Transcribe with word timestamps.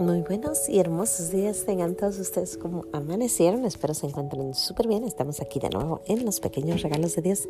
Muy 0.00 0.22
buenos 0.22 0.66
y 0.70 0.78
hermosos 0.78 1.30
días 1.30 1.66
tengan 1.66 1.94
todos 1.94 2.18
ustedes 2.18 2.56
como 2.56 2.86
amanecieron. 2.90 3.66
Espero 3.66 3.92
se 3.92 4.06
encuentren 4.06 4.54
súper 4.54 4.88
bien. 4.88 5.04
Estamos 5.04 5.42
aquí 5.42 5.60
de 5.60 5.68
nuevo 5.68 6.00
en 6.06 6.24
los 6.24 6.40
pequeños 6.40 6.80
regalos 6.80 7.16
de 7.16 7.20
Dios, 7.20 7.46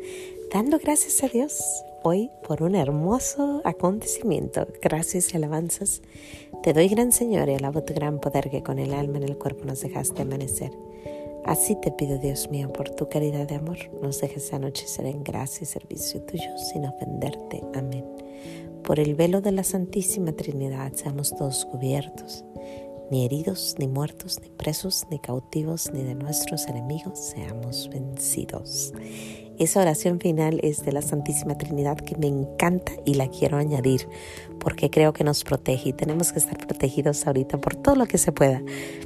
dando 0.53 0.77
gracias 0.77 1.23
a 1.23 1.29
Dios 1.29 1.63
hoy 2.03 2.29
por 2.45 2.61
un 2.61 2.75
hermoso 2.75 3.61
acontecimiento. 3.63 4.67
Gracias 4.81 5.33
y 5.33 5.37
alabanzas. 5.37 6.01
Te 6.61 6.73
doy, 6.73 6.89
gran 6.89 7.13
Señor, 7.13 7.47
y 7.47 7.53
alabo 7.53 7.83
tu 7.83 7.93
gran 7.93 8.19
poder 8.19 8.49
que 8.49 8.61
con 8.61 8.79
el 8.79 8.93
alma 8.93 9.19
en 9.19 9.23
el 9.23 9.37
cuerpo 9.37 9.63
nos 9.63 9.79
dejaste 9.79 10.23
amanecer. 10.23 10.71
Así 11.45 11.77
te 11.81 11.89
pido, 11.91 12.17
Dios 12.17 12.51
mío, 12.51 12.71
por 12.73 12.89
tu 12.89 13.07
caridad 13.07 13.47
de 13.47 13.55
amor, 13.55 13.77
nos 14.01 14.19
dejes 14.19 14.51
anochecer 14.51 15.05
en 15.05 15.23
gracia 15.23 15.63
y 15.63 15.67
servicio 15.67 16.21
tuyo 16.23 16.57
sin 16.57 16.85
ofenderte. 16.85 17.63
Amén. 17.73 18.05
Por 18.83 18.99
el 18.99 19.15
velo 19.15 19.41
de 19.41 19.51
la 19.51 19.63
Santísima 19.63 20.31
Trinidad 20.31 20.93
seamos 20.93 21.35
todos 21.35 21.65
cubiertos, 21.65 22.43
ni 23.11 23.25
heridos, 23.25 23.75
ni 23.77 23.87
muertos, 23.87 24.39
ni 24.41 24.49
presos, 24.49 25.05
ni 25.11 25.19
cautivos, 25.19 25.91
ni 25.93 26.01
de 26.01 26.15
nuestros 26.15 26.65
enemigos 26.67 27.19
seamos 27.19 27.89
vencidos. 27.89 28.93
Esa 29.59 29.81
oración 29.81 30.19
final 30.19 30.59
es 30.63 30.83
de 30.85 30.93
la 30.93 31.01
Santísima 31.01 31.57
Trinidad 31.57 31.97
que 31.97 32.15
me 32.15 32.27
encanta 32.27 32.93
y 33.05 33.15
la 33.15 33.27
quiero 33.27 33.57
añadir 33.57 34.07
porque 34.59 34.89
creo 34.89 35.13
que 35.13 35.23
nos 35.23 35.43
protege 35.43 35.89
y 35.89 35.93
tenemos 35.93 36.31
que 36.31 36.39
estar 36.39 36.57
protegidos 36.65 37.27
ahorita 37.27 37.59
por 37.59 37.75
todo 37.75 37.95
lo 37.95 38.05
que 38.05 38.17
se 38.17 38.31
pueda. 38.31 38.63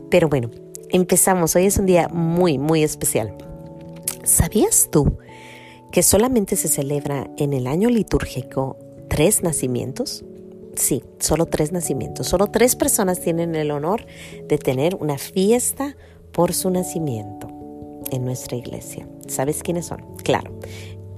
Pero 0.10 0.30
bueno, 0.30 0.52
empezamos. 0.90 1.56
Hoy 1.56 1.66
es 1.66 1.78
un 1.78 1.88
día 1.88 2.08
muy, 2.08 2.58
muy 2.58 2.84
especial. 2.84 3.36
¿Sabías 4.24 4.90
tú 4.92 5.18
que 5.92 6.04
solamente 6.04 6.56
se 6.56 6.68
celebra 6.68 7.30
en 7.38 7.54
el 7.54 7.68
año 7.68 7.90
litúrgico 7.90 8.78
tres 9.10 9.44
nacimientos? 9.44 10.24
Sí, 10.76 11.04
solo 11.20 11.46
tres 11.46 11.72
nacimientos. 11.72 12.28
Solo 12.28 12.48
tres 12.48 12.76
personas 12.76 13.20
tienen 13.22 13.56
el 13.56 13.72
honor 13.72 14.06
de 14.48 14.58
tener 14.58 14.96
una 14.96 15.18
fiesta 15.18 15.96
por 16.32 16.54
su 16.54 16.70
nacimiento 16.70 17.48
en 18.12 18.26
nuestra 18.26 18.58
iglesia. 18.58 19.08
¿Sabes 19.28 19.64
quiénes 19.64 19.88
son? 19.88 20.16
Claro, 20.24 20.52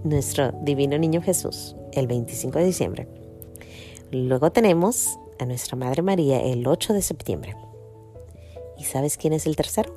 nuestro 0.04 0.52
divino 0.62 0.98
niño 0.98 1.22
Jesús, 1.22 1.76
el 1.94 2.08
25 2.08 2.60
de 2.60 2.66
diciembre. 2.66 3.08
Luego 4.12 4.52
tenemos 4.52 5.18
a 5.40 5.46
nuestra 5.46 5.76
Madre 5.76 6.02
María 6.02 6.42
el 6.42 6.66
8 6.68 6.94
de 6.94 7.02
septiembre. 7.02 7.56
¿Y 8.78 8.84
sabes 8.84 9.18
quién 9.18 9.34
es 9.34 9.48
el 9.48 9.56
tercero? 9.56 9.96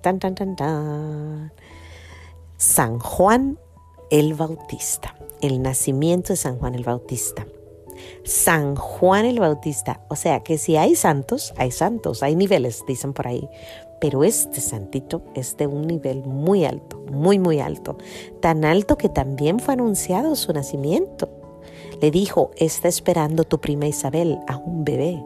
Tan, 0.00 0.18
tan, 0.18 0.34
tan, 0.34 0.56
tan. 0.56 1.52
San 2.56 2.98
Juan 2.98 3.58
el 4.10 4.34
Bautista 4.34 5.14
el 5.42 5.60
nacimiento 5.60 6.32
de 6.32 6.36
San 6.36 6.56
Juan 6.58 6.74
el 6.74 6.84
Bautista. 6.84 7.46
San 8.24 8.76
Juan 8.76 9.24
el 9.24 9.40
Bautista, 9.40 10.00
o 10.08 10.16
sea 10.16 10.40
que 10.40 10.58
si 10.58 10.76
hay 10.76 10.94
santos, 10.94 11.52
hay 11.56 11.70
santos, 11.70 12.22
hay 12.22 12.36
niveles, 12.36 12.84
dicen 12.86 13.12
por 13.12 13.26
ahí, 13.26 13.48
pero 14.02 14.24
este 14.24 14.60
santito 14.60 15.22
es 15.34 15.56
de 15.56 15.68
un 15.68 15.86
nivel 15.86 16.24
muy 16.24 16.64
alto, 16.64 17.00
muy, 17.10 17.38
muy 17.38 17.60
alto, 17.60 17.98
tan 18.40 18.64
alto 18.64 18.98
que 18.98 19.08
también 19.08 19.60
fue 19.60 19.74
anunciado 19.74 20.34
su 20.34 20.52
nacimiento. 20.52 21.28
Le 22.00 22.10
dijo, 22.10 22.50
está 22.56 22.88
esperando 22.88 23.44
tu 23.44 23.60
prima 23.60 23.86
Isabel 23.86 24.40
a 24.48 24.56
un 24.56 24.84
bebé. 24.84 25.22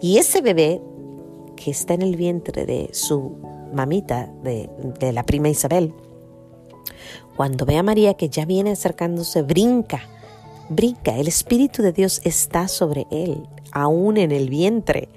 Y 0.00 0.18
ese 0.18 0.40
bebé 0.40 0.80
que 1.56 1.72
está 1.72 1.94
en 1.94 2.02
el 2.02 2.14
vientre 2.14 2.64
de 2.64 2.90
su 2.92 3.38
mamita, 3.72 4.30
de, 4.44 4.70
la 5.12 5.24
prima 5.24 5.48
Isabel, 5.48 5.92
cuando 7.36 7.66
ve 7.66 7.76
a 7.76 7.82
María 7.82 8.14
que 8.14 8.28
ya 8.28 8.44
viene 8.44 8.70
acercándose, 8.70 9.42
brinca, 9.42 10.08
brinca. 10.68 11.16
El 11.16 11.28
Espíritu 11.28 11.82
de 11.82 11.92
Dios 11.92 12.20
está 12.24 12.68
sobre 12.68 13.06
él, 13.10 13.46
aún 13.72 14.16
en 14.16 14.32
el 14.32 14.48
vientre. 14.48 15.08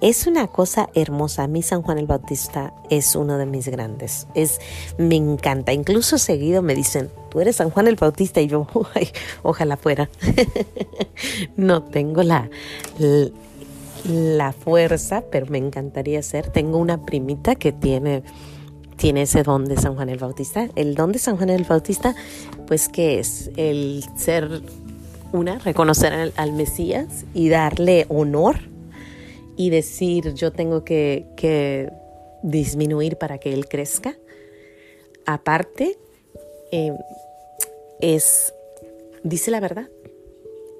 Es 0.00 0.26
una 0.26 0.48
cosa 0.48 0.88
hermosa. 0.94 1.44
A 1.44 1.46
mí 1.46 1.62
San 1.62 1.82
Juan 1.82 1.96
el 1.96 2.06
Bautista 2.06 2.74
es 2.90 3.14
uno 3.14 3.38
de 3.38 3.46
mis 3.46 3.68
grandes. 3.68 4.26
Es, 4.34 4.60
me 4.98 5.14
encanta. 5.14 5.72
Incluso 5.72 6.18
seguido 6.18 6.60
me 6.60 6.74
dicen, 6.74 7.08
tú 7.30 7.40
eres 7.40 7.56
San 7.56 7.70
Juan 7.70 7.86
el 7.86 7.94
Bautista 7.94 8.40
y 8.40 8.48
yo, 8.48 8.66
ojalá 9.42 9.76
fuera. 9.76 10.10
no 11.56 11.84
tengo 11.84 12.24
la, 12.24 12.50
la 14.04 14.52
fuerza, 14.52 15.22
pero 15.30 15.46
me 15.46 15.58
encantaría 15.58 16.20
ser. 16.22 16.50
Tengo 16.50 16.78
una 16.78 17.06
primita 17.06 17.54
que 17.54 17.70
tiene 17.70 18.24
tiene 18.96 19.22
ese 19.22 19.42
don 19.42 19.64
de 19.64 19.76
San 19.76 19.94
Juan 19.94 20.08
el 20.08 20.18
Bautista. 20.18 20.68
El 20.76 20.94
don 20.94 21.12
de 21.12 21.18
San 21.18 21.36
Juan 21.36 21.50
el 21.50 21.64
Bautista, 21.64 22.14
pues 22.66 22.88
que 22.88 23.18
es 23.18 23.50
el 23.56 24.04
ser 24.16 24.62
una, 25.32 25.58
reconocer 25.58 26.32
al, 26.36 26.52
Mesías 26.52 27.24
y 27.34 27.48
darle 27.48 28.06
honor 28.08 28.60
y 29.56 29.70
decir 29.70 30.34
yo 30.34 30.52
tengo 30.52 30.84
que, 30.84 31.26
que 31.36 31.90
disminuir 32.42 33.16
para 33.16 33.38
que 33.38 33.52
Él 33.52 33.68
crezca. 33.68 34.16
Aparte, 35.26 35.96
eh, 36.70 36.92
es, 38.00 38.52
dice 39.22 39.50
la 39.50 39.60
verdad. 39.60 39.88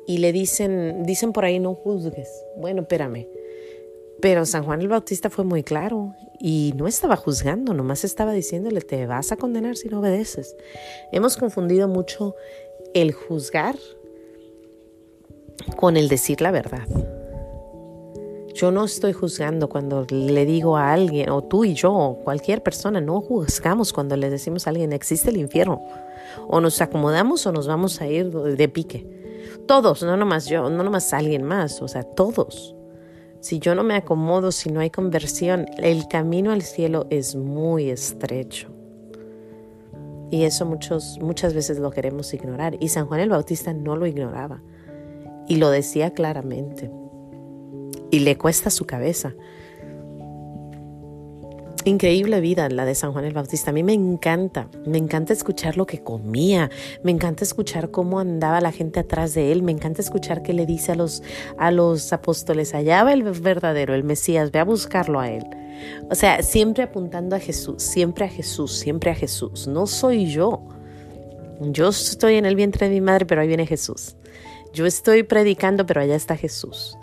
Y 0.06 0.18
le 0.18 0.32
dicen, 0.32 1.04
dicen 1.04 1.32
por 1.32 1.44
ahí 1.44 1.60
no 1.60 1.74
juzgues. 1.74 2.28
Bueno, 2.56 2.82
espérame 2.82 3.26
pero 4.22 4.46
San 4.46 4.62
Juan 4.62 4.80
el 4.80 4.88
Bautista 4.88 5.28
fue 5.28 5.44
muy 5.44 5.64
claro 5.64 6.14
y 6.44 6.74
no 6.76 6.88
estaba 6.88 7.14
juzgando, 7.14 7.72
nomás 7.72 8.02
estaba 8.02 8.32
diciéndole, 8.32 8.80
te 8.80 9.06
vas 9.06 9.30
a 9.30 9.36
condenar 9.36 9.76
si 9.76 9.88
no 9.88 10.00
obedeces. 10.00 10.56
Hemos 11.12 11.36
confundido 11.36 11.86
mucho 11.86 12.34
el 12.94 13.12
juzgar 13.12 13.76
con 15.76 15.96
el 15.96 16.08
decir 16.08 16.40
la 16.40 16.50
verdad. 16.50 16.88
Yo 18.54 18.72
no 18.72 18.84
estoy 18.84 19.12
juzgando 19.12 19.68
cuando 19.68 20.04
le 20.10 20.44
digo 20.44 20.76
a 20.76 20.92
alguien, 20.92 21.30
o 21.30 21.42
tú 21.42 21.64
y 21.64 21.74
yo, 21.74 21.92
o 21.92 22.16
cualquier 22.24 22.60
persona, 22.60 23.00
no 23.00 23.20
juzgamos 23.20 23.92
cuando 23.92 24.16
le 24.16 24.28
decimos 24.28 24.66
a 24.66 24.70
alguien, 24.70 24.92
existe 24.92 25.30
el 25.30 25.36
infierno. 25.36 25.80
O 26.48 26.60
nos 26.60 26.80
acomodamos 26.80 27.46
o 27.46 27.52
nos 27.52 27.68
vamos 27.68 28.00
a 28.00 28.08
ir 28.08 28.30
de 28.30 28.68
pique. 28.68 29.06
Todos, 29.66 30.02
no 30.02 30.16
nomás 30.16 30.46
yo, 30.46 30.68
no 30.68 30.82
nomás 30.82 31.12
alguien 31.12 31.44
más, 31.44 31.80
o 31.82 31.86
sea, 31.86 32.02
todos. 32.02 32.74
Si 33.42 33.58
yo 33.58 33.74
no 33.74 33.82
me 33.82 33.96
acomodo, 33.96 34.52
si 34.52 34.70
no 34.70 34.78
hay 34.78 34.90
conversión, 34.90 35.66
el 35.78 36.06
camino 36.06 36.52
al 36.52 36.62
cielo 36.62 37.08
es 37.10 37.34
muy 37.34 37.90
estrecho. 37.90 38.68
Y 40.30 40.44
eso 40.44 40.64
muchos, 40.64 41.18
muchas 41.20 41.52
veces 41.52 41.80
lo 41.80 41.90
queremos 41.90 42.32
ignorar. 42.34 42.76
Y 42.78 42.90
San 42.90 43.06
Juan 43.06 43.18
el 43.18 43.30
Bautista 43.30 43.74
no 43.74 43.96
lo 43.96 44.06
ignoraba. 44.06 44.62
Y 45.48 45.56
lo 45.56 45.70
decía 45.70 46.12
claramente. 46.12 46.88
Y 48.12 48.20
le 48.20 48.38
cuesta 48.38 48.70
su 48.70 48.86
cabeza 48.86 49.34
increíble 51.90 52.40
vida 52.40 52.68
la 52.68 52.84
de 52.84 52.94
San 52.94 53.12
Juan 53.12 53.24
el 53.24 53.34
Bautista. 53.34 53.70
A 53.70 53.74
mí 53.74 53.82
me 53.82 53.92
encanta, 53.92 54.68
me 54.86 54.98
encanta 54.98 55.32
escuchar 55.32 55.76
lo 55.76 55.86
que 55.86 56.02
comía, 56.02 56.70
me 57.02 57.10
encanta 57.10 57.44
escuchar 57.44 57.90
cómo 57.90 58.20
andaba 58.20 58.60
la 58.60 58.72
gente 58.72 59.00
atrás 59.00 59.34
de 59.34 59.52
él, 59.52 59.62
me 59.62 59.72
encanta 59.72 60.00
escuchar 60.00 60.42
qué 60.42 60.52
le 60.52 60.66
dice 60.66 60.92
a 60.92 60.94
los, 60.94 61.22
a 61.58 61.70
los 61.70 62.12
apóstoles, 62.12 62.74
allá 62.74 63.04
va 63.04 63.12
el 63.12 63.22
verdadero, 63.22 63.94
el 63.94 64.04
Mesías, 64.04 64.50
ve 64.50 64.58
a 64.58 64.64
buscarlo 64.64 65.20
a 65.20 65.30
él. 65.30 65.44
O 66.10 66.14
sea, 66.14 66.42
siempre 66.42 66.82
apuntando 66.82 67.36
a 67.36 67.40
Jesús, 67.40 67.82
siempre 67.82 68.24
a 68.24 68.28
Jesús, 68.28 68.72
siempre 68.72 69.10
a 69.10 69.14
Jesús. 69.14 69.66
No 69.66 69.86
soy 69.86 70.26
yo. 70.26 70.62
Yo 71.60 71.88
estoy 71.88 72.36
en 72.36 72.46
el 72.46 72.56
vientre 72.56 72.88
de 72.88 72.94
mi 72.94 73.00
madre, 73.00 73.26
pero 73.26 73.40
ahí 73.40 73.48
viene 73.48 73.66
Jesús. 73.66 74.16
Yo 74.72 74.86
estoy 74.86 75.22
predicando, 75.22 75.86
pero 75.86 76.00
allá 76.00 76.16
está 76.16 76.36
Jesús. 76.36 76.96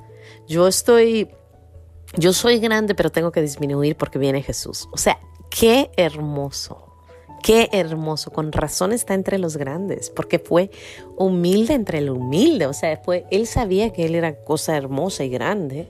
Yo 0.48 0.68
estoy 0.68 1.30
yo 2.18 2.34
soy 2.34 2.60
grande, 2.60 2.96
pero 2.96 3.12
tengo 3.12 3.32
que 3.32 3.42
disminuir 3.42 3.96
porque 3.96 4.20
viene 4.20 4.42
Jesús. 4.42 4.90
O 4.92 4.98
sea, 4.98 5.20
qué 5.50 5.92
hermoso. 5.96 6.86
Qué 7.42 7.70
hermoso, 7.72 8.32
con 8.32 8.52
razón 8.52 8.92
está 8.92 9.14
entre 9.14 9.40
los 9.40 9.56
grandes, 9.56 10.10
porque 10.10 10.40
fue 10.40 10.72
humilde 11.16 11.74
entre 11.74 12.00
el 12.00 12.10
humilde, 12.10 12.66
o 12.66 12.74
sea, 12.74 12.98
fue, 12.98 13.26
él 13.32 13.48
sabía 13.48 13.94
que 13.94 14.06
él 14.06 14.16
era 14.16 14.44
cosa 14.44 14.76
hermosa 14.76 15.24
y 15.24 15.30
grande, 15.30 15.88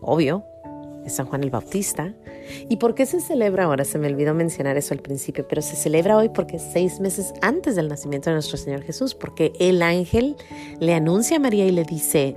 obvio, 0.00 0.44
es 1.04 1.14
San 1.14 1.26
Juan 1.26 1.42
el 1.42 1.50
Bautista. 1.50 2.14
¿Y 2.70 2.76
por 2.76 2.94
qué 2.94 3.04
se 3.04 3.20
celebra 3.20 3.64
ahora? 3.64 3.84
Se 3.84 3.98
me 3.98 4.06
olvidó 4.06 4.32
mencionar 4.32 4.76
eso 4.78 4.94
al 4.94 5.00
principio, 5.00 5.46
pero 5.46 5.60
se 5.60 5.76
celebra 5.76 6.16
hoy 6.16 6.30
porque 6.30 6.58
seis 6.58 7.00
meses 7.00 7.34
antes 7.42 7.76
del 7.76 7.88
nacimiento 7.88 8.30
de 8.30 8.34
nuestro 8.34 8.56
Señor 8.56 8.82
Jesús, 8.82 9.14
porque 9.14 9.52
el 9.58 9.82
ángel 9.82 10.36
le 10.80 10.94
anuncia 10.94 11.36
a 11.36 11.40
María 11.40 11.66
y 11.66 11.72
le 11.72 11.84
dice, 11.84 12.36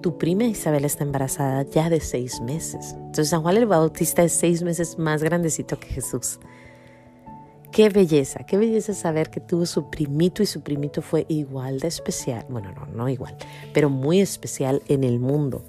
tu 0.00 0.18
prima 0.18 0.44
Isabel 0.44 0.84
está 0.84 1.04
embarazada 1.04 1.62
ya 1.62 1.90
de 1.90 2.00
seis 2.00 2.40
meses. 2.40 2.94
Entonces 2.94 3.28
San 3.28 3.42
Juan 3.42 3.56
el 3.56 3.66
Bautista 3.66 4.22
es 4.22 4.32
seis 4.32 4.62
meses 4.62 4.98
más 4.98 5.22
grandecito 5.22 5.78
que 5.78 5.88
Jesús. 5.88 6.38
Qué 7.70 7.90
belleza, 7.90 8.44
qué 8.44 8.56
belleza 8.56 8.94
saber 8.94 9.30
que 9.30 9.40
tuvo 9.40 9.66
su 9.66 9.90
primito 9.90 10.42
y 10.42 10.46
su 10.46 10.62
primito 10.62 11.02
fue 11.02 11.26
igual 11.28 11.80
de 11.80 11.88
especial. 11.88 12.46
Bueno, 12.48 12.72
no, 12.72 12.86
no 12.86 13.08
igual, 13.08 13.36
pero 13.74 13.90
muy 13.90 14.20
especial 14.20 14.82
en 14.88 15.04
el 15.04 15.18
mundo. 15.18 15.62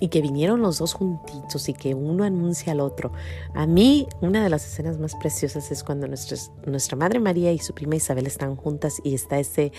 Y 0.00 0.08
que 0.08 0.20
vinieron 0.20 0.62
los 0.62 0.78
dos 0.78 0.94
juntitos 0.94 1.68
y 1.68 1.74
que 1.74 1.94
uno 1.94 2.24
anuncia 2.24 2.72
al 2.72 2.80
otro. 2.80 3.12
A 3.54 3.66
mí, 3.66 4.06
una 4.20 4.42
de 4.42 4.50
las 4.50 4.66
escenas 4.66 4.98
más 4.98 5.14
preciosas 5.14 5.70
es 5.70 5.82
cuando 5.82 6.06
nuestra 6.06 6.96
Madre 6.96 7.20
María 7.20 7.52
y 7.52 7.58
su 7.58 7.74
prima 7.74 7.96
Isabel 7.96 8.26
están 8.26 8.56
juntas 8.56 9.00
y 9.04 9.14
está 9.14 9.38
ese, 9.38 9.72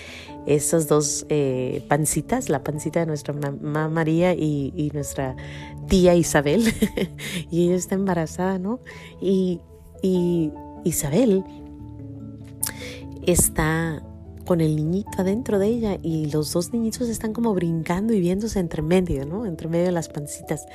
esas 0.46 0.88
dos 0.88 1.26
eh, 1.30 1.86
pancitas, 1.88 2.50
la 2.50 2.64
pancita 2.64 3.00
de 3.00 3.06
nuestra 3.06 3.34
mamá 3.34 3.90
María 3.90 4.34
y, 4.34 4.92
nuestra 4.94 5.36
tía 5.88 6.16
Isabel, 6.16 6.74
y 7.52 7.68
ella 7.68 7.76
está 7.76 7.96
embarazada, 7.96 8.58
¿no? 8.58 8.80
Y, 9.22 9.62
y 10.02 10.52
Isabel 10.84 11.44
está 13.26 14.02
con 14.48 14.62
el 14.62 14.78
niñito 14.78 15.10
adentro 15.18 15.60
de 15.60 15.68
ella 15.68 15.98
y 16.02 16.32
los 16.32 16.54
dos 16.54 16.72
niñitos 16.72 17.10
están 17.10 17.34
como 17.34 17.54
brincando 17.54 18.14
y 18.14 18.22
viéndose 18.22 18.60
entre 18.60 18.82
medio, 18.82 19.26
¿no? 19.26 19.46
Entre 19.46 19.68
medio 19.68 19.86
de 19.86 19.92
las 19.92 20.08
pancitas. 20.08 20.66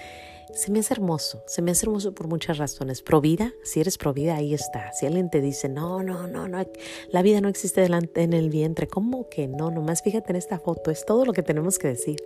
Se 0.52 0.70
me 0.70 0.80
hace 0.80 0.92
hermoso, 0.92 1.42
se 1.46 1.62
me 1.62 1.70
hace 1.70 1.86
hermoso 1.86 2.14
por 2.14 2.28
muchas 2.28 2.58
razones. 2.58 3.00
Provida, 3.00 3.54
si 3.64 3.80
eres 3.80 3.96
provida, 3.96 4.36
ahí 4.36 4.52
está. 4.52 4.92
Si 4.92 5.06
alguien 5.06 5.30
te 5.30 5.40
dice, 5.40 5.70
no, 5.70 6.02
no, 6.02 6.26
no, 6.26 6.48
no, 6.48 6.62
la 7.10 7.22
vida 7.22 7.40
no 7.40 7.48
existe 7.48 7.80
delante 7.80 8.22
en 8.22 8.34
el 8.34 8.50
vientre, 8.50 8.86
¿cómo 8.86 9.30
que 9.30 9.48
no? 9.48 9.70
Nomás 9.70 10.02
fíjate 10.02 10.32
en 10.32 10.36
esta 10.36 10.58
foto, 10.58 10.90
es 10.90 11.06
todo 11.06 11.24
lo 11.24 11.32
que 11.32 11.42
tenemos 11.42 11.78
que 11.78 11.88
decir. 11.88 12.16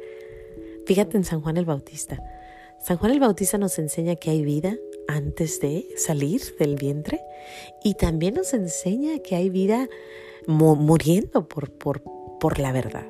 Fíjate 0.84 1.16
en 1.16 1.25
San 1.25 1.42
Juan 1.42 1.56
el 1.58 1.64
Bautista. 1.64 2.20
San 2.81 2.96
Juan 2.99 3.12
el 3.12 3.20
Bautista 3.20 3.56
nos 3.56 3.78
enseña 3.78 4.16
que 4.16 4.31
hay 4.31 4.44
vida 4.44 4.76
antes 5.06 5.60
de 5.60 5.87
salir 5.96 6.42
del 6.58 6.75
vientre 6.75 7.20
y 7.84 7.94
también 7.94 8.34
nos 8.34 8.52
enseña 8.52 9.20
que 9.20 9.37
hay 9.37 9.49
vida 9.49 9.88
muriendo 10.46 11.48
por, 11.48 11.70
por, 11.70 12.02
por 12.38 12.58
la 12.58 12.72
verdad. 12.72 13.06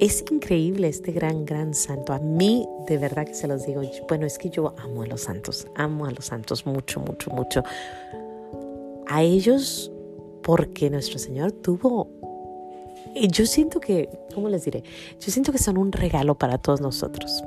Es 0.00 0.24
increíble 0.30 0.88
este 0.88 1.12
gran, 1.12 1.44
gran 1.44 1.72
santo. 1.72 2.12
A 2.12 2.18
mí, 2.18 2.66
de 2.88 2.98
verdad 2.98 3.26
que 3.26 3.34
se 3.34 3.46
los 3.46 3.64
digo, 3.64 3.82
bueno, 4.08 4.26
es 4.26 4.38
que 4.38 4.50
yo 4.50 4.74
amo 4.78 5.02
a 5.02 5.06
los 5.06 5.22
santos, 5.22 5.68
amo 5.76 6.06
a 6.06 6.10
los 6.10 6.26
santos 6.26 6.66
mucho, 6.66 7.00
mucho, 7.00 7.30
mucho. 7.30 7.62
A 9.06 9.22
ellos 9.22 9.92
porque 10.42 10.90
nuestro 10.90 11.18
Señor 11.18 11.52
tuvo... 11.52 12.08
Yo 13.14 13.46
siento 13.46 13.78
que, 13.78 14.08
¿cómo 14.34 14.48
les 14.48 14.64
diré? 14.64 14.82
Yo 15.20 15.30
siento 15.30 15.52
que 15.52 15.58
son 15.58 15.78
un 15.78 15.92
regalo 15.92 16.36
para 16.36 16.58
todos 16.58 16.80
nosotros. 16.80 17.44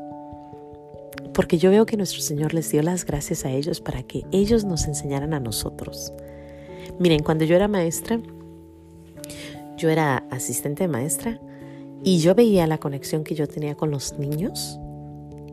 Porque 1.34 1.58
yo 1.58 1.70
veo 1.70 1.86
que 1.86 1.98
nuestro 1.98 2.22
Señor 2.22 2.54
les 2.54 2.72
dio 2.72 2.82
las 2.82 3.06
gracias 3.06 3.44
a 3.44 3.52
ellos 3.52 3.82
para 3.82 4.04
que 4.04 4.24
ellos 4.32 4.64
nos 4.64 4.86
enseñaran 4.88 5.34
a 5.34 5.40
nosotros. 5.42 6.14
Miren, 7.00 7.22
cuando 7.24 7.46
yo 7.46 7.56
era 7.56 7.68
maestra, 7.68 8.20
yo 9.78 9.90
era 9.90 10.18
asistente 10.32 10.84
de 10.84 10.88
maestra 10.88 11.40
y 12.04 12.20
yo 12.20 12.34
veía 12.34 12.66
la 12.68 12.80
conexión 12.80 13.24
que 13.24 13.36
yo 13.36 13.48
tenía 13.48 13.76
con 13.76 13.92
los 13.92 14.18
niños. 14.18 14.80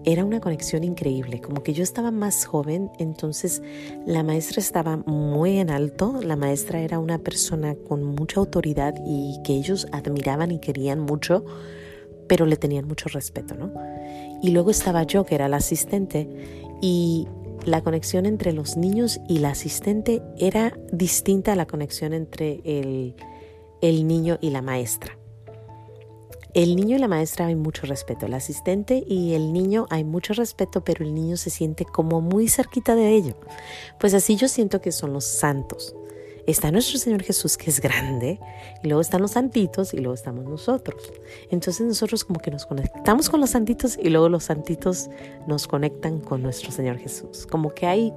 Era 0.07 0.25
una 0.25 0.41
conexión 0.41 0.85
increíble, 0.85 1.41
como 1.41 1.63
que 1.63 1.73
yo 1.73 1.83
estaba 1.83 2.11
más 2.11 2.45
joven, 2.45 2.91
entonces 2.99 3.63
la 4.07 4.23
maestra 4.23 4.61
estaba 4.61 4.99
muy 4.99 5.59
en 5.59 5.71
alto, 5.71 6.21
la 6.23 6.37
maestra 6.37 6.81
era 6.81 6.99
una 6.99 7.19
persona 7.19 7.75
con 7.75 8.05
mucha 8.05 8.41
autoridad 8.41 8.95
y 9.07 9.41
que 9.45 9.55
ellos 9.55 9.87
admiraban 9.93 10.51
y 10.51 10.59
querían 10.59 11.01
mucho, 11.01 11.45
pero 12.29 12.45
le 12.45 12.57
tenían 12.57 12.87
mucho 12.87 13.09
respeto, 13.09 13.55
¿no? 13.55 13.73
Y 14.43 14.51
luego 14.51 14.71
estaba 14.71 15.05
yo, 15.05 15.25
que 15.25 15.35
era 15.37 15.49
la 15.49 15.57
asistente, 15.57 16.29
y 16.83 17.27
la 17.65 17.83
conexión 17.83 18.27
entre 18.27 18.53
los 18.53 18.77
niños 18.77 19.21
y 19.29 19.39
la 19.39 19.51
asistente 19.51 20.23
era 20.39 20.79
distinta 20.93 21.53
a 21.53 21.57
la 21.57 21.67
conexión 21.67 22.13
entre 22.13 22.61
el, 22.65 23.15
el 23.81 24.07
niño 24.07 24.39
y 24.41 24.51
la 24.51 24.63
maestra. 24.63 25.19
El 26.55 26.77
niño 26.77 26.97
y 26.97 27.01
la 27.01 27.09
maestra 27.09 27.47
hay 27.47 27.57
mucho 27.57 27.85
respeto, 27.85 28.27
el 28.27 28.35
asistente 28.35 29.03
y 29.09 29.35
el 29.35 29.53
niño 29.53 29.87
hay 29.91 30.05
mucho 30.05 30.35
respeto, 30.35 30.85
pero 30.85 31.05
el 31.05 31.13
niño 31.13 31.37
se 31.37 31.51
siente 31.51 31.85
como 31.85 32.21
muy 32.21 32.49
cerquita 32.49 32.95
de 32.95 33.09
ello. 33.09 33.35
Pues 33.99 34.15
así 34.15 34.37
yo 34.37 34.47
siento 34.47 34.81
que 34.81 34.93
son 34.93 35.13
los 35.13 35.25
santos. 35.25 35.97
Está 36.47 36.71
nuestro 36.71 36.99
Señor 36.99 37.23
Jesús 37.23 37.57
que 37.57 37.71
es 37.71 37.81
grande, 37.81 38.39
y 38.83 38.89
luego 38.89 39.01
están 39.01 39.23
los 39.23 39.33
santitos 39.33 39.95
y 39.95 39.99
luego 39.99 40.15
estamos 40.15 40.45
nosotros. 40.45 41.13
Entonces 41.51 41.87
nosotros 41.87 42.25
como 42.25 42.41
que 42.41 42.51
nos 42.51 42.67
conectamos 42.67 43.31
con 43.31 43.41
los 43.41 43.51
santitos 43.51 43.99
y 44.01 44.11
luego 44.11 44.29
los 44.29 44.45
santitos 44.45 45.09
nos 45.47 45.67
conectan 45.67 46.21
con 46.21 46.43
nuestro 46.43 46.71
Señor 46.71 46.99
Jesús. 46.99 47.47
Como 47.47 47.73
que 47.75 47.87
hay 47.87 48.13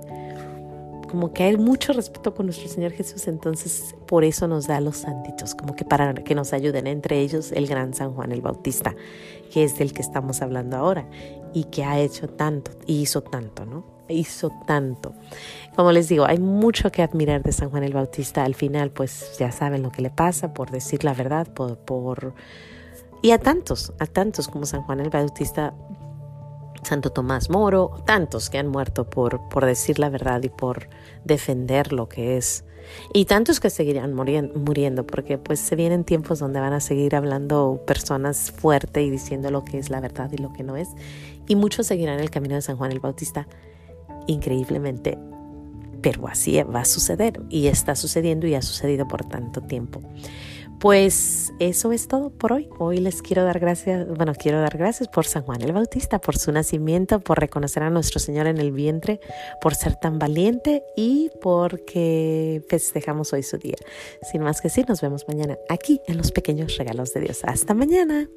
como 1.08 1.32
que 1.32 1.44
hay 1.44 1.56
mucho 1.56 1.94
respeto 1.94 2.34
con 2.34 2.48
nuestro 2.48 2.68
Señor 2.68 2.92
Jesús, 2.92 3.30
entonces 3.30 3.96
por 4.08 4.26
eso 4.26 4.46
nos 4.46 4.68
da 4.68 4.82
los 4.82 4.98
santitos, 4.98 5.56
como 5.56 5.74
que 5.74 5.86
para 5.86 6.14
que 6.14 6.36
nos 6.36 6.52
ayuden, 6.52 6.86
entre 6.86 7.22
ellos 7.22 7.54
el 7.54 7.66
gran 7.66 7.94
San 7.94 8.14
Juan 8.14 8.34
el 8.34 8.42
Bautista, 8.42 8.94
que 9.54 9.64
es 9.64 9.78
del 9.78 9.94
que 9.94 10.02
estamos 10.02 10.42
hablando 10.42 10.76
ahora 10.76 11.10
y 11.54 11.64
que 11.66 11.86
ha 11.86 11.98
hecho 12.00 12.28
tanto 12.28 12.72
y 12.86 13.02
hizo 13.02 13.22
tanto, 13.22 13.66
¿no? 13.66 13.97
Hizo 14.10 14.52
tanto. 14.66 15.14
Como 15.76 15.92
les 15.92 16.10
digo, 16.10 16.26
hay 16.26 16.40
mucho 16.40 16.92
que 16.92 17.04
admirar 17.04 17.44
de 17.44 17.52
San 17.52 17.70
Juan 17.70 17.84
el 17.84 17.94
Bautista. 17.94 18.44
Al 18.44 18.56
final, 18.56 18.92
pues 18.92 19.38
ya 19.38 19.52
saben 19.52 19.84
lo 19.84 19.92
que 19.92 20.02
le 20.02 20.10
pasa 20.10 20.54
por 20.54 20.72
decir 20.72 21.04
la 21.04 21.14
verdad, 21.14 21.48
por, 21.54 21.78
por... 21.78 22.34
y 23.22 23.32
a 23.32 23.38
tantos, 23.38 23.94
a 24.00 24.06
tantos 24.06 24.48
como 24.48 24.66
San 24.66 24.84
Juan 24.84 25.00
el 25.00 25.10
Bautista, 25.10 25.74
Santo 26.84 27.12
Tomás 27.12 27.50
Moro, 27.50 27.92
tantos 28.06 28.50
que 28.50 28.58
han 28.58 28.68
muerto 28.68 29.10
por, 29.10 29.50
por 29.50 29.66
decir 29.66 30.00
la 30.00 30.10
verdad 30.10 30.42
y 30.44 30.50
por 30.50 30.90
defender 31.26 31.94
lo 31.94 32.08
que 32.10 32.38
es. 32.38 32.64
Y 33.14 33.26
tantos 33.26 33.60
que 33.60 33.70
seguirán 33.70 34.14
muriendo, 34.14 35.06
porque 35.06 35.38
pues 35.38 35.60
se 35.60 35.76
vienen 35.76 36.04
tiempos 36.04 36.40
donde 36.40 36.60
van 36.60 36.74
a 36.74 36.80
seguir 36.80 37.16
hablando 37.16 37.84
personas 37.86 38.52
fuerte 38.52 39.04
y 39.04 39.10
diciendo 39.10 39.52
lo 39.52 39.66
que 39.66 39.78
es 39.78 39.90
la 39.90 40.00
verdad 40.00 40.32
y 40.32 40.38
lo 40.38 40.54
que 40.54 40.64
no 40.64 40.78
es. 40.78 40.90
Y 41.48 41.56
muchos 41.56 41.88
seguirán 41.88 42.20
el 42.20 42.30
camino 42.30 42.56
de 42.56 42.62
San 42.62 42.78
Juan 42.78 42.92
el 42.92 43.00
Bautista 43.00 43.48
increíblemente, 44.28 45.18
pero 46.02 46.28
así 46.28 46.62
va 46.64 46.82
a 46.82 46.86
suceder 46.86 47.42
y 47.50 47.68
está 47.68 47.96
sucediendo 47.96 48.48
y 48.48 48.56
ha 48.56 48.62
sucedido 48.62 49.08
por 49.08 49.26
tanto 49.26 49.62
tiempo. 49.62 50.02
Pues 50.80 51.54
eso 51.60 51.92
es 51.92 52.08
todo 52.08 52.30
por 52.30 52.54
hoy. 52.54 52.70
Hoy 52.78 53.00
les 53.00 53.24
quiero 53.24 53.44
dar 53.44 53.60
gracias, 53.60 54.08
bueno, 54.16 54.36
quiero 54.36 54.62
dar 54.62 54.78
gracias 54.78 55.10
por 55.10 55.26
San 55.26 55.42
Juan 55.42 55.64
el 55.64 55.74
Bautista, 55.74 56.20
por 56.20 56.38
su 56.38 56.52
nacimiento, 56.52 57.20
por 57.20 57.40
reconocer 57.40 57.82
a 57.82 57.90
nuestro 57.90 58.20
Señor 58.20 58.46
en 58.46 58.60
el 58.60 58.72
vientre, 58.72 59.20
por 59.60 59.74
ser 59.74 59.96
tan 59.96 60.20
valiente 60.20 60.84
y 60.96 61.32
porque 61.42 62.62
festejamos 62.70 63.34
hoy 63.34 63.42
su 63.42 63.58
día. 63.58 63.76
Sin 64.32 64.44
más 64.44 64.62
que 64.62 64.68
decir, 64.68 64.86
nos 64.88 65.02
vemos 65.02 65.28
mañana 65.28 65.58
aquí 65.68 66.00
en 66.06 66.18
los 66.18 66.32
pequeños 66.32 66.78
regalos 66.78 67.12
de 67.14 67.22
Dios. 67.22 67.44
Hasta 67.44 67.74
mañana. 67.74 68.30